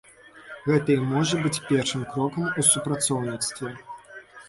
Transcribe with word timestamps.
Гэта 0.69 0.89
і 0.95 1.03
можа 1.11 1.35
быць 1.45 1.63
першым 1.69 2.07
крокам 2.17 2.51
у 2.59 2.69
супрацоўніцтве. 2.73 3.79